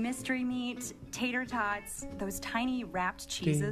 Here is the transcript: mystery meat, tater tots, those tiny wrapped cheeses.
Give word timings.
mystery 0.00 0.44
meat, 0.44 0.92
tater 1.12 1.44
tots, 1.44 2.06
those 2.18 2.40
tiny 2.40 2.84
wrapped 2.84 3.28
cheeses. 3.28 3.62